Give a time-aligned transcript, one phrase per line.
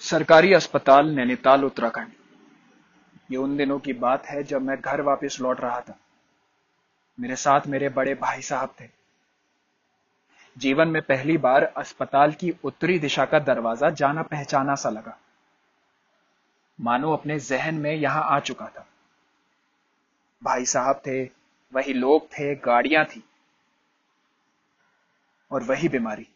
[0.00, 2.12] सरकारी अस्पताल, नैनीताल, उत्तराखंड।
[3.30, 5.98] ये उन दिनों की बात है जब मैं घर वापस लौट रहा था।
[7.20, 8.88] मेरे साथ मेरे बड़े भाई साहब थे।
[10.58, 15.18] जीवन में पहली बार अस्पताल की उत्तरी दिशा का दरवाज़ा जाना पहचाना सा लगा।
[16.80, 18.86] मानो अपने जहन में यहाँ आ चुका था।
[20.44, 21.24] भाई साहब थे,
[21.74, 23.24] वही लोग थे, गाड़ियाँ थी।
[25.50, 26.28] और वही बीमारी।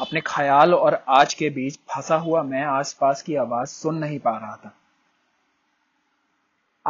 [0.00, 4.38] अपने ख्याल और आज के बीच फंसा हुआ मैं आसपास की आवाज़ सुन नहीं पा
[4.38, 4.74] रहा था।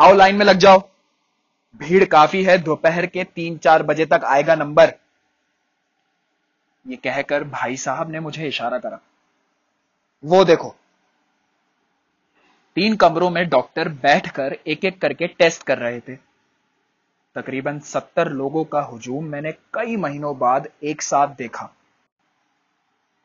[0.02, 0.88] आओ लाइन में लग जाओ।
[1.76, 4.94] भीड़ काफ़ी है, दोपहर के तीन चार बजे तक आएगा नंबर।
[6.86, 8.98] ये कहकर भाई साहब ने मुझे इशारा करा।
[10.24, 10.76] वो देखो।
[12.74, 16.16] तीन कमरों में डॉक्टर बैठकर एक एक करके टेस्ट कर रहे थे।
[17.34, 21.70] तकरीबन सत्तर लोगों का हुजूम मैंने कई महीनों बाद एक साथ देखा।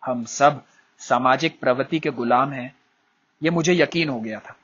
[0.05, 0.63] हम सब
[0.97, 2.75] सामाजिक प्रवृत्ति के गुलाम हैं
[3.43, 4.55] यह मुझे यकीन हो गया था।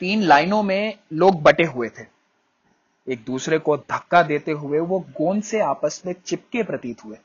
[0.00, 2.06] तीन लाइनों में लोग बटे हुए थे।
[3.08, 7.18] एक दूसरे को धक्का देते हुए वो गोंद से आपस में चिपके प्रतीत हुए।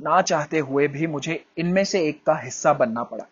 [0.00, 3.24] ना चाहते हुए भी मुझे इनमें से एक का हिस्सा बनना पड़ा।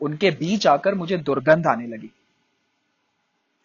[0.00, 2.10] उनके बीच आकर मुझे दुर्गंध आने लगी।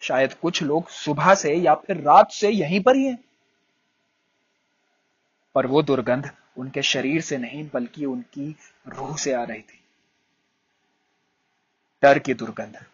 [0.00, 3.25] शायद कुछ लोग सुबह से या फिर रात से यहीं पर ही हैं।
[5.56, 8.56] पर वो दुर्गंध उनके शरीर से नहीं, बल्कि उनकी
[8.88, 9.80] रूह से आ रही थी।
[12.02, 12.86] डर की दुर्गंध।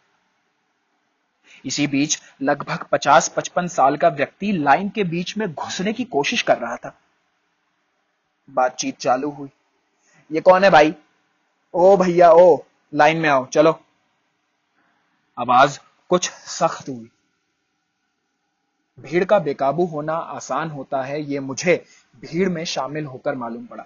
[1.67, 6.59] इसी बीच लगभग 50-55 साल का व्यक्ति लाइन के बीच में घुसने की कोशिश कर
[6.59, 6.99] रहा था।
[8.51, 9.49] बातचीत चालू हुई।
[10.33, 10.95] ये कौन है भाई?
[11.75, 12.59] ओ भैया, ओ,
[12.95, 13.85] लाइन में आओ, चलो।
[15.39, 17.11] आवाज़ कुछ सख्त हुई।
[19.03, 21.85] भीड़ का बेकाबू होना आसान होता है, ये मुझे
[22.21, 23.85] भीड़ में शामिल होकर मालूम पड़ा।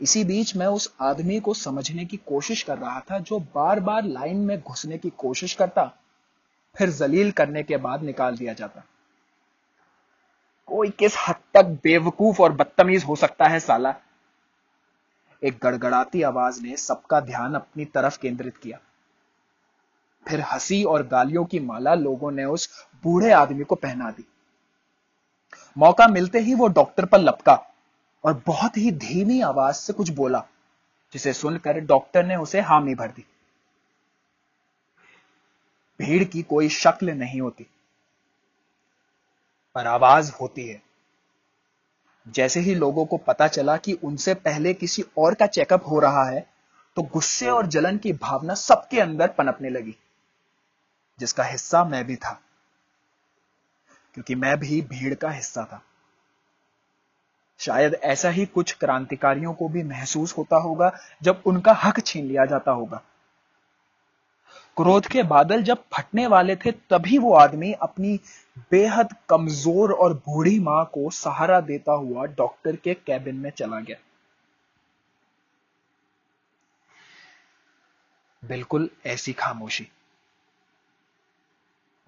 [0.00, 4.04] इसी बीच मैं उस आदमी को समझने की कोशिश कर रहा था, जो बार बार
[4.04, 5.92] लाइन में घुसने की कोशिश करता,
[6.76, 8.82] फिर जलील करने के बाद निकाल दिया जाता।
[10.66, 13.94] कोई किस हद तक बेवकूफ़ और बदतमीज हो सकता है, साला?
[15.42, 18.78] एक गड़गड़ाती आवाज़ ने सबका ध्यान अपनी तरफ़ केंद्रित किया।
[20.26, 22.68] फिर हँसी और गालियों की माला लोगों ने उस
[23.04, 24.24] बूढ़े आदमी को पहना दी।
[25.76, 27.54] मौका मिलते ही वो डॉक्टर पर लपका
[28.24, 30.42] और बहुत ही धीमी आवाज़ से कुछ बोला,
[31.12, 33.24] जिसे सुनकर डॉक्टर ने उसे हामी भर दी।
[36.00, 37.66] भीड़ की कोई शक्ल नहीं होती,
[39.76, 40.82] पर आवाज़ होती है।
[42.26, 46.24] जैसे ही लोगों को पता चला कि उनसे पहले किसी और का चेकअप हो रहा
[46.24, 46.46] है
[46.96, 49.94] तो गुस्से और जलन की भावना सबके अंदर पनपने लगी।
[51.18, 52.40] जिसका हिस्सा मैं भी था,
[54.14, 55.82] क्योंकि मैं भी भीड़ का हिस्सा था।
[57.60, 60.92] शायद ऐसा ही कुछ क्रांतिकारियों को भी महसूस होता होगा
[61.22, 63.02] जब उनका हक छीन लिया जाता होगा।
[64.76, 68.18] क्रोध के बादल जब फटने वाले थे, तभी वो आदमी अपनी
[68.70, 73.96] बेहद कमज़ोर और बूढ़ी माँ को सहारा देता हुआ डॉक्टर के कैबिन में चला गया।
[78.42, 79.88] बिल्कुल ऐसी खामोशी।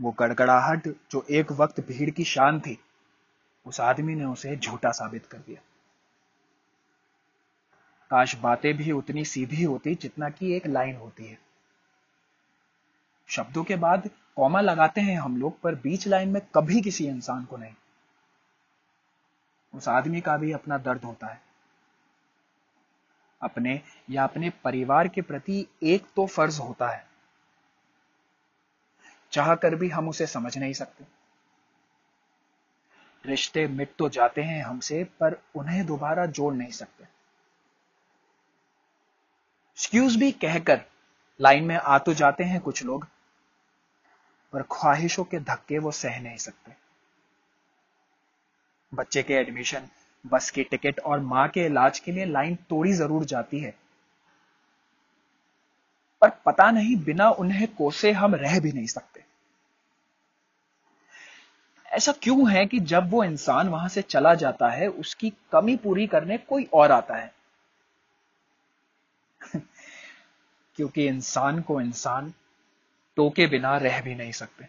[0.03, 2.79] वो गड़गड़ाहट, जो एक वक्त भीड़ की शान थी,
[3.67, 5.61] उस आदमी ने उसे झूठा साबित कर दिया।
[8.11, 11.39] काश बातें भी उतनी सीधी होती जितना कि एक लाइन होती है।
[13.29, 17.45] शब्दों के बाद कॉमा लगाते हैं हम लोग, पर बीच लाइन में कभी किसी इंसान
[17.45, 17.75] को नहीं।
[19.75, 21.41] उस आदमी का भी अपना दर्द होता है।
[23.43, 23.81] अपने
[24.11, 27.16] या अपने परिवार के प्रति एक तो फ़र्ज़ होता है।
[29.33, 31.05] चाह कर भी हम उसे समझ नहीं सकते।
[33.25, 37.05] रिश्ते मिट तो जाते हैं हमसे, पर उन्हें दोबारा जोड़ नहीं सकते।
[39.79, 40.81] एक्सक्यूज भी कहकर
[41.41, 43.07] लाइन में आ तो जाते हैं कुछ लोग,
[44.53, 46.73] पर ख्वाहिशों के धक्के वो सह नहीं सकते।
[48.93, 49.89] बच्चे के एडमिशन
[50.25, 53.75] बस की टिकट और माँ के इलाज के लिए लाइन तोड़ी ज़रूर जाती है।
[56.29, 59.25] पर पता नहीं, बिना उन्हें कोसे हम रह भी नहीं सकते।
[61.93, 66.07] ऐसा क्यों है कि जब वो इंसान वहाँ से चला जाता है, उसकी कमी पूरी
[66.07, 67.35] करने कोई और आता है?
[70.77, 72.33] क्योंकि इंसान को इंसान
[73.17, 74.69] टोके बिना रह भी नहीं सकते।